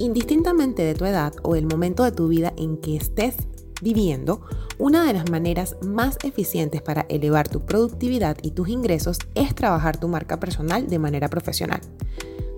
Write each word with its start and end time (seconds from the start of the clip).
Indistintamente 0.00 0.82
de 0.82 0.94
tu 0.94 1.04
edad 1.04 1.34
o 1.42 1.56
el 1.56 1.66
momento 1.66 2.04
de 2.04 2.12
tu 2.12 2.26
vida 2.26 2.54
en 2.56 2.78
que 2.78 2.96
estés 2.96 3.36
viviendo, 3.82 4.40
una 4.78 5.04
de 5.04 5.12
las 5.12 5.30
maneras 5.30 5.76
más 5.82 6.16
eficientes 6.24 6.80
para 6.80 7.02
elevar 7.10 7.50
tu 7.50 7.66
productividad 7.66 8.38
y 8.40 8.52
tus 8.52 8.70
ingresos 8.70 9.18
es 9.34 9.54
trabajar 9.54 10.00
tu 10.00 10.08
marca 10.08 10.40
personal 10.40 10.88
de 10.88 10.98
manera 10.98 11.28
profesional. 11.28 11.82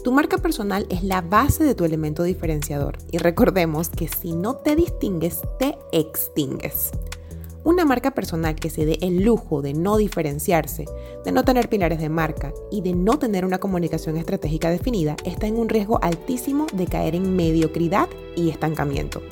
Tu 0.05 0.13
marca 0.13 0.39
personal 0.39 0.87
es 0.89 1.03
la 1.03 1.21
base 1.21 1.65
de 1.65 1.75
tu 1.75 1.85
elemento 1.85 2.23
diferenciador 2.23 2.99
y 3.11 3.19
recordemos 3.19 3.89
que 3.89 4.07
si 4.07 4.35
no 4.35 4.59
te 4.59 4.77
distingues, 4.77 5.41
te 5.59 5.77
extingues. 5.91 6.93
Una 7.65 7.85
marca 7.85 8.11
personal 8.11 8.57
que 8.57 8.71
se 8.71 8.85
dé 8.85 8.99
el 9.03 9.23
lujo 9.23 9.63
de 9.63 9.73
no 9.73 9.97
diferenciarse, 9.97 10.85
de 11.25 11.31
no 11.31 11.45
tener 11.45 11.69
pilares 11.69 12.01
de 12.01 12.09
marca 12.09 12.53
y 12.73 12.81
de 12.81 12.93
no 12.93 13.21
tener 13.21 13.45
una 13.45 13.59
comunicación 13.59 14.17
estratégica 14.17 14.69
definida 14.69 15.15
está 15.25 15.47
en 15.47 15.57
un 15.57 15.69
riesgo 15.69 16.03
altísimo 16.03 16.67
de 16.73 16.87
caer 16.87 17.15
en 17.15 17.37
mediocridad 17.37 18.09
y 18.35 18.51
estancamiento. 18.51 19.23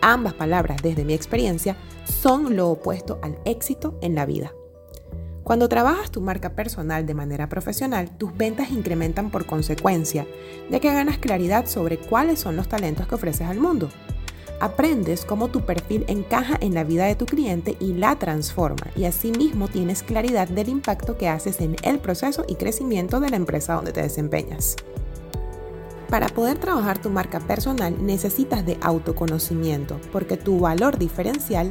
Ambas 0.00 0.34
palabras, 0.34 0.82
desde 0.82 1.04
mi 1.04 1.14
experiencia, 1.14 1.76
son 2.04 2.56
lo 2.56 2.68
opuesto 2.68 3.20
al 3.22 3.38
éxito 3.44 3.96
en 4.00 4.16
la 4.16 4.26
vida. 4.26 4.52
Cuando 5.44 5.68
trabajas 5.68 6.10
tu 6.10 6.20
marca 6.20 6.56
personal 6.56 7.06
de 7.06 7.14
manera 7.14 7.48
profesional, 7.48 8.18
tus 8.18 8.36
ventas 8.36 8.72
incrementan 8.72 9.30
por 9.30 9.46
consecuencia, 9.46 10.26
ya 10.68 10.80
que 10.80 10.92
ganas 10.92 11.18
claridad 11.18 11.66
sobre 11.66 11.96
cuáles 11.96 12.40
son 12.40 12.56
los 12.56 12.68
talentos 12.68 13.06
que 13.06 13.14
ofreces 13.14 13.46
al 13.46 13.60
mundo 13.60 13.88
aprendes 14.60 15.24
cómo 15.24 15.48
tu 15.48 15.62
perfil 15.62 16.04
encaja 16.08 16.56
en 16.60 16.74
la 16.74 16.84
vida 16.84 17.06
de 17.06 17.14
tu 17.14 17.26
cliente 17.26 17.76
y 17.80 17.92
la 17.92 18.18
transforma 18.18 18.86
y 18.96 19.04
asimismo 19.04 19.68
tienes 19.68 20.02
claridad 20.02 20.48
del 20.48 20.68
impacto 20.68 21.16
que 21.16 21.28
haces 21.28 21.60
en 21.60 21.76
el 21.82 21.98
proceso 21.98 22.44
y 22.48 22.56
crecimiento 22.56 23.20
de 23.20 23.30
la 23.30 23.36
empresa 23.36 23.74
donde 23.74 23.92
te 23.92 24.02
desempeñas. 24.02 24.76
Para 26.10 26.28
poder 26.28 26.58
trabajar 26.58 27.00
tu 27.00 27.10
marca 27.10 27.38
personal 27.40 28.04
necesitas 28.04 28.64
de 28.64 28.78
autoconocimiento 28.80 30.00
porque 30.10 30.36
tu 30.36 30.60
valor 30.60 30.98
diferencial 30.98 31.70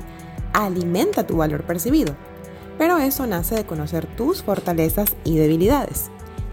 alimenta 0.53 1.25
tu 1.25 1.37
valor 1.37 1.63
percibido. 1.65 2.15
Pero 2.77 2.99
eso 2.99 3.25
nace 3.25 3.55
de 3.55 3.65
conocer 3.65 4.05
tus 4.15 4.43
fortalezas 4.43 5.15
y 5.23 5.37
debilidades. 5.37 6.11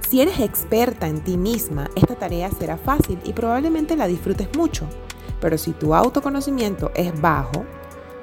Si 0.09 0.23
eres 0.23 0.41
experta 0.41 1.07
en 1.09 1.23
ti 1.23 1.37
misma, 1.37 1.91
esta 1.97 2.15
tarea 2.15 2.51
será 2.51 2.79
fácil 2.79 3.19
y 3.25 3.35
probablemente 3.35 3.97
la 3.97 4.07
disfrutes 4.07 4.49
mucho 4.57 4.89
pero 5.45 5.59
si 5.59 5.73
tu 5.73 5.95
autoconocimiento 5.95 6.91
es 6.95 7.21
bajo, 7.21 7.67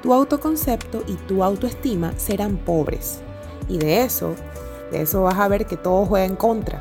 tu 0.02 0.11
autoconcepto 0.11 1.03
y 1.05 1.14
tu 1.28 1.44
autoestima 1.44 2.13
serán 2.17 2.58
pobres. 2.58 3.19
Y 3.69 3.78
de 3.78 4.02
eso, 4.02 4.33
de 4.91 5.03
eso 5.03 5.22
vas 5.22 5.38
a 5.38 5.47
ver 5.47 5.67
que 5.67 5.78
todo 5.78 6.08
juega 6.08 6.25
en 6.25 6.36
contra. 6.36 6.80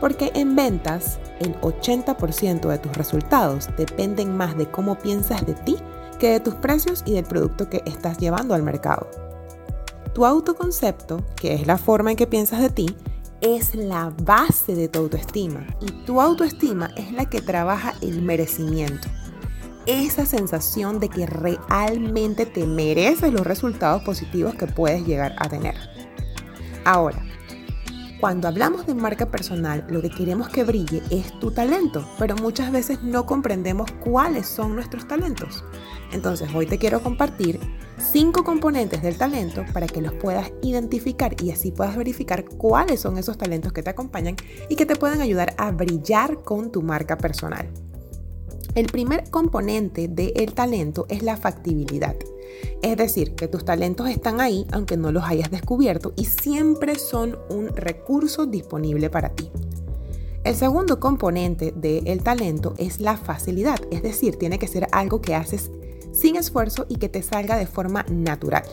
Porque 0.00 0.32
en 0.34 0.56
ventas, 0.56 1.20
el 1.38 1.54
80% 1.60 2.66
de 2.66 2.78
tus 2.78 2.96
resultados 2.96 3.68
dependen 3.76 4.36
más 4.36 4.58
de 4.58 4.68
cómo 4.68 4.98
piensas 4.98 5.46
de 5.46 5.54
ti 5.54 5.76
que 6.18 6.30
de 6.30 6.40
tus 6.40 6.54
precios 6.56 7.04
y 7.06 7.12
del 7.12 7.24
producto 7.24 7.70
que 7.70 7.84
estás 7.86 8.18
llevando 8.18 8.54
al 8.54 8.64
mercado. 8.64 9.08
Tu 10.12 10.26
autoconcepto, 10.26 11.24
que 11.36 11.54
es 11.54 11.68
la 11.68 11.78
forma 11.78 12.10
en 12.10 12.16
que 12.16 12.26
piensas 12.26 12.60
de 12.60 12.70
ti, 12.70 12.96
es 13.40 13.76
la 13.76 14.12
base 14.24 14.74
de 14.74 14.88
tu 14.88 14.98
autoestima 14.98 15.64
y 15.80 15.86
tu 16.04 16.20
autoestima 16.20 16.90
es 16.96 17.12
la 17.12 17.26
que 17.26 17.40
trabaja 17.40 17.94
el 18.00 18.22
merecimiento 18.22 19.06
esa 19.88 20.26
sensación 20.26 21.00
de 21.00 21.08
que 21.08 21.24
realmente 21.24 22.44
te 22.44 22.66
mereces 22.66 23.32
los 23.32 23.46
resultados 23.46 24.02
positivos 24.02 24.54
que 24.54 24.66
puedes 24.66 25.04
llegar 25.06 25.34
a 25.38 25.48
tener. 25.48 25.74
Ahora, 26.84 27.24
cuando 28.20 28.48
hablamos 28.48 28.86
de 28.86 28.94
marca 28.94 29.30
personal, 29.30 29.86
lo 29.88 30.02
que 30.02 30.10
queremos 30.10 30.50
que 30.50 30.64
brille 30.64 31.02
es 31.08 31.38
tu 31.40 31.52
talento, 31.52 32.06
pero 32.18 32.36
muchas 32.36 32.70
veces 32.70 33.02
no 33.02 33.24
comprendemos 33.24 33.90
cuáles 34.04 34.46
son 34.46 34.74
nuestros 34.74 35.08
talentos. 35.08 35.64
Entonces, 36.12 36.50
hoy 36.54 36.66
te 36.66 36.78
quiero 36.78 37.02
compartir 37.02 37.58
cinco 37.96 38.44
componentes 38.44 39.02
del 39.02 39.16
talento 39.16 39.64
para 39.72 39.86
que 39.86 40.02
los 40.02 40.12
puedas 40.12 40.52
identificar 40.62 41.34
y 41.42 41.50
así 41.50 41.70
puedas 41.70 41.96
verificar 41.96 42.44
cuáles 42.44 43.00
son 43.00 43.16
esos 43.16 43.38
talentos 43.38 43.72
que 43.72 43.82
te 43.82 43.90
acompañan 43.90 44.36
y 44.68 44.76
que 44.76 44.84
te 44.84 44.96
pueden 44.96 45.22
ayudar 45.22 45.54
a 45.56 45.70
brillar 45.70 46.42
con 46.42 46.70
tu 46.70 46.82
marca 46.82 47.16
personal. 47.16 47.70
El 48.74 48.86
primer 48.86 49.30
componente 49.30 50.08
del 50.08 50.52
talento 50.52 51.06
es 51.08 51.22
la 51.22 51.36
factibilidad. 51.36 52.16
Es 52.82 52.96
decir, 52.96 53.34
que 53.34 53.48
tus 53.48 53.64
talentos 53.64 54.08
están 54.08 54.40
ahí 54.40 54.66
aunque 54.72 54.96
no 54.96 55.10
los 55.10 55.24
hayas 55.24 55.50
descubierto 55.50 56.12
y 56.16 56.26
siempre 56.26 56.94
son 56.96 57.38
un 57.50 57.68
recurso 57.68 58.46
disponible 58.46 59.10
para 59.10 59.30
ti. 59.30 59.50
El 60.44 60.54
segundo 60.54 61.00
componente 61.00 61.72
del 61.72 62.22
talento 62.22 62.74
es 62.78 63.00
la 63.00 63.16
facilidad, 63.16 63.80
es 63.90 64.02
decir, 64.02 64.36
tiene 64.36 64.58
que 64.58 64.68
ser 64.68 64.86
algo 64.92 65.20
que 65.20 65.34
haces 65.34 65.70
sin 66.12 66.36
esfuerzo 66.36 66.86
y 66.88 66.96
que 66.96 67.08
te 67.08 67.22
salga 67.22 67.56
de 67.56 67.66
forma 67.66 68.04
natural. 68.08 68.64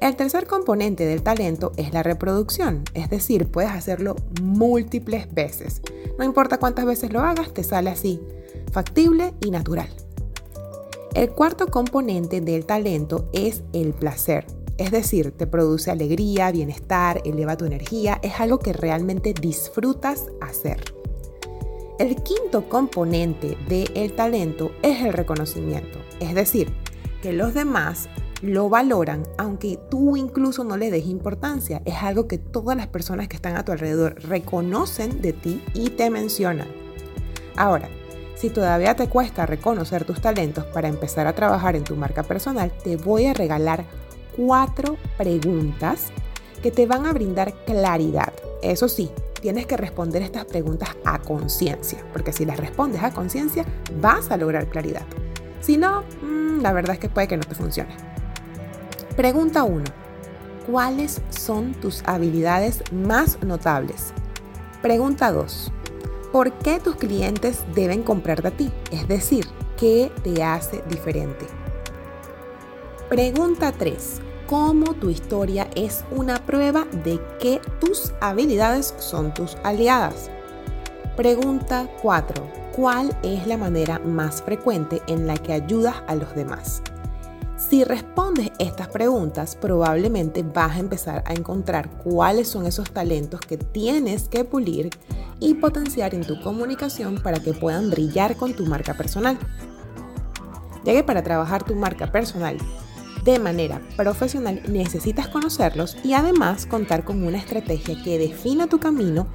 El 0.00 0.16
tercer 0.16 0.46
componente 0.46 1.04
del 1.04 1.22
talento 1.22 1.72
es 1.76 1.92
la 1.92 2.02
reproducción, 2.02 2.84
es 2.94 3.10
decir, 3.10 3.48
puedes 3.48 3.70
hacerlo 3.70 4.16
múltiples 4.40 5.32
veces. 5.32 5.82
No 6.18 6.24
importa 6.24 6.58
cuántas 6.58 6.86
veces 6.86 7.12
lo 7.12 7.20
hagas, 7.20 7.52
te 7.52 7.62
sale 7.62 7.90
así 7.90 8.20
factible 8.70 9.34
y 9.40 9.50
natural. 9.50 9.88
El 11.14 11.30
cuarto 11.30 11.66
componente 11.66 12.40
del 12.40 12.64
talento 12.66 13.28
es 13.32 13.62
el 13.72 13.92
placer. 13.92 14.46
Es 14.76 14.92
decir, 14.92 15.32
te 15.32 15.46
produce 15.46 15.90
alegría, 15.90 16.52
bienestar, 16.52 17.20
eleva 17.24 17.56
tu 17.56 17.64
energía, 17.64 18.20
es 18.22 18.38
algo 18.38 18.60
que 18.60 18.72
realmente 18.72 19.34
disfrutas 19.34 20.26
hacer. 20.40 20.78
El 21.98 22.14
quinto 22.22 22.68
componente 22.68 23.56
del 23.68 24.12
talento 24.12 24.70
es 24.82 25.02
el 25.02 25.12
reconocimiento, 25.12 25.98
es 26.20 26.32
decir, 26.32 26.72
que 27.22 27.32
los 27.32 27.54
demás 27.54 28.08
lo 28.40 28.68
valoran 28.68 29.24
aunque 29.36 29.80
tú 29.90 30.16
incluso 30.16 30.62
no 30.62 30.76
le 30.76 30.92
des 30.92 31.06
importancia. 31.06 31.82
Es 31.84 31.96
algo 32.02 32.28
que 32.28 32.38
todas 32.38 32.76
las 32.76 32.86
personas 32.86 33.26
que 33.26 33.34
están 33.34 33.56
a 33.56 33.64
tu 33.64 33.72
alrededor 33.72 34.22
reconocen 34.22 35.20
de 35.20 35.32
ti 35.32 35.60
y 35.74 35.90
te 35.90 36.08
mencionan. 36.10 36.68
Ahora, 37.56 37.88
si 38.38 38.50
todavía 38.50 38.94
te 38.94 39.08
cuesta 39.08 39.46
reconocer 39.46 40.04
tus 40.04 40.20
talentos 40.20 40.64
para 40.66 40.86
empezar 40.86 41.26
a 41.26 41.34
trabajar 41.34 41.74
en 41.74 41.82
tu 41.82 41.96
marca 41.96 42.22
personal, 42.22 42.70
te 42.84 42.96
voy 42.96 43.26
a 43.26 43.34
regalar 43.34 43.84
cuatro 44.36 44.96
preguntas 45.16 46.06
que 46.62 46.70
te 46.70 46.86
van 46.86 47.06
a 47.06 47.12
brindar 47.12 47.52
claridad. 47.64 48.32
Eso 48.62 48.88
sí, 48.88 49.10
tienes 49.40 49.66
que 49.66 49.76
responder 49.76 50.22
estas 50.22 50.44
preguntas 50.44 50.90
a 51.04 51.18
conciencia, 51.18 51.98
porque 52.12 52.32
si 52.32 52.44
las 52.44 52.58
respondes 52.58 53.02
a 53.02 53.10
conciencia, 53.10 53.64
vas 54.00 54.30
a 54.30 54.36
lograr 54.36 54.68
claridad. 54.68 55.02
Si 55.60 55.76
no, 55.76 56.04
mm, 56.22 56.60
la 56.60 56.72
verdad 56.72 56.94
es 56.94 57.00
que 57.00 57.08
puede 57.08 57.26
que 57.26 57.36
no 57.36 57.42
te 57.42 57.56
funcione. 57.56 57.96
Pregunta 59.16 59.64
1. 59.64 59.84
¿Cuáles 60.70 61.20
son 61.30 61.72
tus 61.72 62.04
habilidades 62.06 62.84
más 62.92 63.42
notables? 63.42 64.12
Pregunta 64.80 65.32
2. 65.32 65.72
¿Por 66.32 66.52
qué 66.58 66.78
tus 66.78 66.96
clientes 66.96 67.64
deben 67.74 68.02
comprar 68.02 68.42
de 68.42 68.50
ti? 68.50 68.70
Es 68.90 69.08
decir, 69.08 69.46
¿qué 69.78 70.12
te 70.22 70.42
hace 70.42 70.82
diferente? 70.90 71.46
Pregunta 73.08 73.72
3. 73.72 74.20
¿Cómo 74.46 74.92
tu 74.92 75.08
historia 75.08 75.70
es 75.74 76.04
una 76.10 76.36
prueba 76.44 76.86
de 77.04 77.18
que 77.40 77.62
tus 77.80 78.12
habilidades 78.20 78.94
son 78.98 79.32
tus 79.32 79.56
aliadas? 79.64 80.30
Pregunta 81.16 81.88
4. 82.02 82.46
¿Cuál 82.76 83.16
es 83.22 83.46
la 83.46 83.56
manera 83.56 83.98
más 83.98 84.42
frecuente 84.42 85.00
en 85.06 85.26
la 85.26 85.36
que 85.38 85.54
ayudas 85.54 85.96
a 86.06 86.14
los 86.14 86.34
demás? 86.34 86.82
Si 87.58 87.82
respondes 87.82 88.52
estas 88.60 88.86
preguntas, 88.86 89.56
probablemente 89.56 90.44
vas 90.44 90.76
a 90.76 90.78
empezar 90.78 91.24
a 91.26 91.32
encontrar 91.32 91.90
cuáles 92.04 92.46
son 92.46 92.66
esos 92.66 92.92
talentos 92.92 93.40
que 93.40 93.56
tienes 93.56 94.28
que 94.28 94.44
pulir 94.44 94.90
y 95.40 95.54
potenciar 95.54 96.14
en 96.14 96.24
tu 96.24 96.40
comunicación 96.40 97.20
para 97.20 97.40
que 97.40 97.54
puedan 97.54 97.90
brillar 97.90 98.36
con 98.36 98.54
tu 98.54 98.64
marca 98.64 98.94
personal. 98.94 99.36
Ya 100.84 100.92
que 100.92 101.02
para 101.02 101.24
trabajar 101.24 101.64
tu 101.64 101.74
marca 101.74 102.12
personal 102.12 102.56
de 103.24 103.40
manera 103.40 103.82
profesional 103.96 104.62
necesitas 104.68 105.26
conocerlos 105.26 105.96
y 106.04 106.12
además 106.12 106.64
contar 106.64 107.04
con 107.04 107.24
una 107.24 107.38
estrategia 107.38 108.00
que 108.04 108.18
defina 108.18 108.68
tu 108.68 108.78
camino 108.78 109.26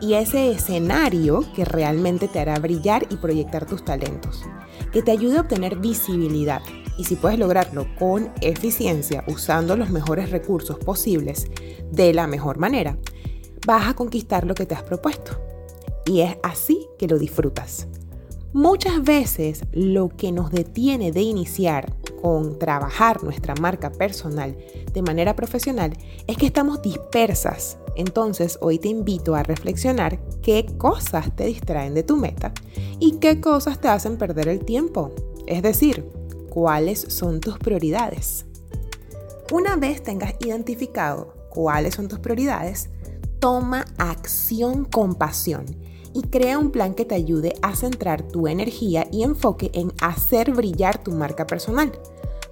y 0.00 0.14
ese 0.14 0.50
escenario 0.50 1.44
que 1.54 1.64
realmente 1.64 2.26
te 2.26 2.40
hará 2.40 2.58
brillar 2.58 3.06
y 3.08 3.16
proyectar 3.16 3.66
tus 3.66 3.84
talentos, 3.84 4.42
que 4.92 5.02
te 5.02 5.12
ayude 5.12 5.38
a 5.38 5.42
obtener 5.42 5.76
visibilidad. 5.76 6.60
Y 6.98 7.04
si 7.04 7.16
puedes 7.16 7.38
lograrlo 7.38 7.86
con 7.98 8.30
eficiencia, 8.42 9.24
usando 9.28 9.76
los 9.76 9.88
mejores 9.88 10.30
recursos 10.30 10.78
posibles 10.78 11.46
de 11.90 12.12
la 12.12 12.26
mejor 12.26 12.58
manera, 12.58 12.98
vas 13.66 13.88
a 13.88 13.94
conquistar 13.94 14.44
lo 14.44 14.54
que 14.54 14.66
te 14.66 14.74
has 14.74 14.82
propuesto. 14.82 15.40
Y 16.04 16.20
es 16.20 16.36
así 16.42 16.88
que 16.98 17.06
lo 17.06 17.18
disfrutas. 17.18 17.86
Muchas 18.52 19.02
veces 19.02 19.62
lo 19.72 20.08
que 20.08 20.32
nos 20.32 20.50
detiene 20.50 21.12
de 21.12 21.20
iniciar 21.20 21.94
con 22.20 22.58
trabajar 22.58 23.22
nuestra 23.22 23.54
marca 23.54 23.92
personal 23.92 24.56
de 24.92 25.02
manera 25.02 25.36
profesional 25.36 25.92
es 26.26 26.36
que 26.36 26.46
estamos 26.46 26.82
dispersas. 26.82 27.78
Entonces 27.94 28.58
hoy 28.60 28.78
te 28.78 28.88
invito 28.88 29.34
a 29.34 29.42
reflexionar 29.42 30.18
qué 30.42 30.66
cosas 30.78 31.34
te 31.36 31.44
distraen 31.44 31.94
de 31.94 32.02
tu 32.02 32.16
meta 32.16 32.52
y 32.98 33.18
qué 33.18 33.40
cosas 33.40 33.80
te 33.80 33.88
hacen 33.88 34.16
perder 34.16 34.48
el 34.48 34.64
tiempo. 34.64 35.12
Es 35.46 35.62
decir, 35.62 36.04
cuáles 36.58 37.06
son 37.08 37.38
tus 37.38 37.56
prioridades. 37.56 38.44
Una 39.52 39.76
vez 39.76 40.02
tengas 40.02 40.34
identificado 40.40 41.32
cuáles 41.50 41.94
son 41.94 42.08
tus 42.08 42.18
prioridades, 42.18 42.90
toma 43.38 43.84
acción 43.96 44.84
con 44.84 45.14
pasión 45.14 45.66
y 46.12 46.22
crea 46.22 46.58
un 46.58 46.72
plan 46.72 46.94
que 46.94 47.04
te 47.04 47.14
ayude 47.14 47.54
a 47.62 47.76
centrar 47.76 48.22
tu 48.22 48.48
energía 48.48 49.06
y 49.12 49.22
enfoque 49.22 49.70
en 49.72 49.92
hacer 50.00 50.50
brillar 50.50 51.00
tu 51.00 51.12
marca 51.12 51.46
personal, 51.46 51.92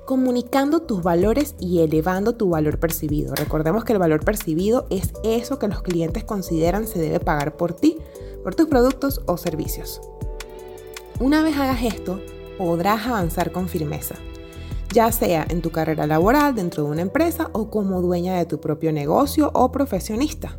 comunicando 0.05 0.82
tus 0.82 1.02
valores 1.02 1.56
y 1.59 1.81
elevando 1.81 2.37
tu 2.37 2.50
valor 2.50 2.79
percibido. 2.79 3.35
Recordemos 3.35 3.82
que 3.85 3.93
el 3.93 3.99
valor 3.99 4.25
percibido 4.25 4.87
es 4.88 5.14
eso 5.25 5.59
que 5.59 5.67
los 5.67 5.82
clientes 5.82 6.23
consideran 6.23 6.87
se 6.87 7.00
debe 7.00 7.19
pagar 7.19 7.56
por 7.56 7.73
ti, 7.73 7.99
por 8.44 8.55
tus 8.55 8.69
productos 8.69 9.20
o 9.26 9.37
servicios. 9.37 10.00
Una 11.19 11.43
vez 11.43 11.56
hagas 11.56 11.82
esto, 11.82 12.20
podrás 12.56 13.06
avanzar 13.06 13.53
con 13.53 13.69
firmeza, 13.69 14.14
ya 14.93 15.11
sea 15.12 15.47
en 15.49 15.62
tu 15.62 15.70
carrera 15.70 16.06
laboral 16.06 16.55
dentro 16.55 16.85
de 16.85 16.91
una 16.91 17.03
empresa 17.03 17.50
o 17.53 17.70
como 17.70 18.00
dueña 18.03 18.37
de 18.37 18.47
tu 18.47 18.61
propio 18.61 18.93
negocio 18.93 19.50
o 19.55 19.70
profesionista. 19.73 20.58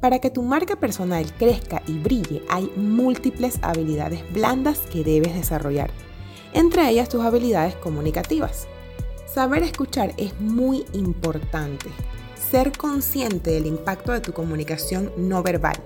Para 0.00 0.18
que 0.18 0.30
tu 0.30 0.42
marca 0.42 0.76
personal 0.76 1.26
crezca 1.38 1.82
y 1.86 1.98
brille 1.98 2.42
hay 2.48 2.70
múltiples 2.76 3.58
habilidades 3.62 4.22
blandas 4.32 4.80
que 4.90 5.04
debes 5.04 5.34
desarrollar, 5.34 5.90
entre 6.54 6.88
ellas 6.88 7.08
tus 7.08 7.24
habilidades 7.24 7.74
comunicativas. 7.76 8.66
Saber 9.32 9.62
escuchar 9.62 10.12
es 10.16 10.38
muy 10.40 10.86
importante. 10.92 11.88
Ser 12.50 12.72
consciente 12.76 13.52
del 13.52 13.66
impacto 13.66 14.10
de 14.10 14.20
tu 14.20 14.32
comunicación 14.32 15.12
no 15.16 15.42
verbal. 15.42 15.76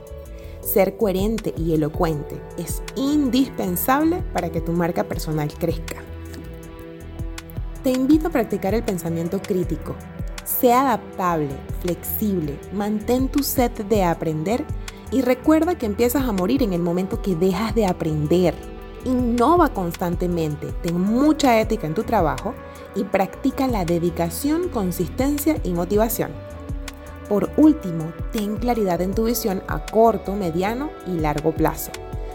Ser 0.64 0.96
coherente 0.96 1.54
y 1.56 1.74
elocuente 1.74 2.40
es 2.56 2.82
indispensable 2.96 4.22
para 4.32 4.50
que 4.50 4.60
tu 4.60 4.72
marca 4.72 5.04
personal 5.04 5.52
crezca. 5.52 5.96
Te 7.82 7.90
invito 7.90 8.28
a 8.28 8.30
practicar 8.30 8.74
el 8.74 8.82
pensamiento 8.82 9.40
crítico, 9.42 9.94
Sé 10.44 10.74
adaptable, 10.74 11.56
flexible, 11.80 12.58
mantén 12.72 13.28
tu 13.28 13.42
set 13.42 13.88
de 13.88 14.04
aprender 14.04 14.62
y 15.10 15.22
recuerda 15.22 15.76
que 15.76 15.86
empiezas 15.86 16.24
a 16.24 16.32
morir 16.32 16.62
en 16.62 16.74
el 16.74 16.82
momento 16.82 17.22
que 17.22 17.34
dejas 17.34 17.74
de 17.74 17.86
aprender. 17.86 18.54
Innova 19.06 19.70
constantemente, 19.70 20.66
ten 20.82 21.00
mucha 21.00 21.60
ética 21.60 21.86
en 21.86 21.94
tu 21.94 22.02
trabajo 22.02 22.54
y 22.94 23.04
practica 23.04 23.66
la 23.66 23.86
dedicación, 23.86 24.68
consistencia 24.68 25.56
y 25.64 25.72
motivación. 25.72 26.30
Por 27.28 27.50
último, 27.56 28.12
ten 28.32 28.56
claridad 28.56 29.00
en 29.00 29.14
tu 29.14 29.24
visión 29.24 29.62
a 29.68 29.84
corto, 29.86 30.34
mediano 30.34 30.90
y 31.06 31.18
largo 31.18 31.52
plazo, 31.52 31.90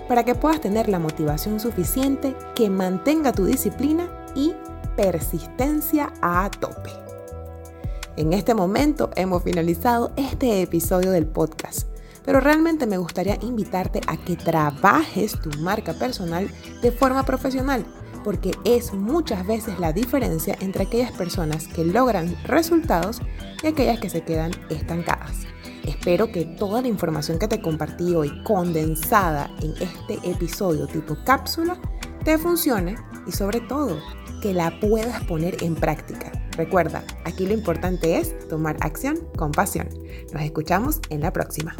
para 0.08 0.24
que 0.24 0.36
puedas 0.36 0.62
tener 0.62 0.90
la 0.90 1.00
motivación 1.00 1.60
suficiente 1.60 2.36
que 2.56 2.70
mantenga 2.70 3.32
tu 3.32 3.46
disciplina 3.46 4.10
y 4.36 4.54
persistencia 4.96 6.12
a 6.22 6.50
tope. 6.50 6.92
En 8.18 8.34
este 8.34 8.54
momento 8.54 9.12
hemos 9.16 9.44
finalizado 9.44 10.12
este 10.18 10.62
episodio 10.62 11.12
del 11.12 11.26
podcast, 11.26 11.88
pero 12.26 12.42
realmente 12.42 12.86
me 12.86 12.98
gustaría 12.98 13.38
invitarte 13.42 14.02
a 14.08 14.18
que 14.18 14.36
trabajes 14.36 15.40
tu 15.40 15.50
marca 15.62 15.94
personal 15.94 16.50
de 16.82 16.92
forma 16.92 17.24
profesional, 17.24 17.86
porque 18.24 18.52
es 18.66 18.94
muchas 18.94 19.46
veces 19.46 19.80
la 19.80 19.94
diferencia 19.94 20.58
entre 20.60 20.84
aquellas 20.84 21.12
personas 21.12 21.68
que 21.68 21.84
logran 21.84 22.36
resultados 22.46 23.22
y 23.64 23.68
aquellas 23.68 24.00
que 24.00 24.10
se 24.10 24.22
quedan 24.22 24.52
estancadas. 24.70 25.48
Espero 25.86 26.32
que 26.32 26.46
toda 26.46 26.82
la 26.82 26.88
información 26.88 27.40
que 27.40 27.48
te 27.48 27.62
compartí 27.62 28.14
hoy 28.16 28.44
condensada 28.44 29.50
en 29.62 29.72
este 29.82 30.30
episodio 30.30 30.88
tipo 30.88 31.18
cápsula 31.26 31.80
te 32.24 32.38
funcione 32.38 32.96
y 33.28 33.32
sobre 33.32 33.62
todo 33.62 33.98
que 34.42 34.54
la 34.54 34.80
puedas 34.80 35.24
poner 35.24 35.64
en 35.64 35.76
práctica 35.76 36.32
Recuerda, 36.60 37.06
aquí 37.24 37.46
lo 37.46 37.54
importante 37.54 38.18
es 38.18 38.38
tomar 38.50 38.76
acción 38.82 39.18
con 39.38 39.54
pasión. 39.54 39.88
Nos 40.34 40.44
escuchamos 40.44 41.00
en 41.10 41.22
la 41.22 41.32
próxima. 41.32 41.74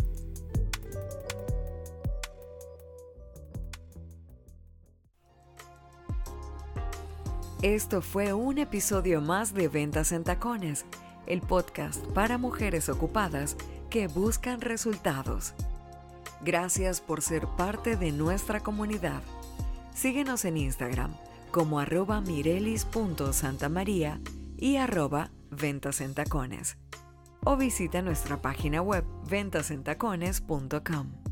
Esto 7.62 8.02
fue 8.02 8.32
un 8.32 8.58
episodio 8.58 9.20
más 9.20 9.54
de 9.54 9.68
Ventas 9.68 10.14
en 10.14 10.24
Tacones, 10.24 10.86
el 11.28 11.42
podcast 11.42 12.02
para 12.14 12.38
mujeres 12.38 12.88
ocupadas 12.88 13.58
que 13.90 14.08
buscan 14.08 14.62
resultados. 14.62 15.54
Gracias 16.42 17.02
por 17.02 17.22
ser 17.22 17.46
parte 17.58 17.98
de 17.98 18.14
nuestra 18.14 18.62
comunidad. 18.62 19.22
Síguenos 19.94 20.46
en 20.46 20.56
Instagram 20.56 21.14
como 21.52 21.82
arroba 21.82 22.22
mirelis.santamaría 22.22 24.22
y 24.56 24.78
arroba 24.78 25.32
ventas 25.52 26.00
en 26.00 26.14
tacones. 26.14 26.78
O 27.44 27.58
visita 27.58 28.02
nuestra 28.02 28.42
página 28.42 28.82
web 28.82 29.04
ventasentacones.com. 29.30 31.29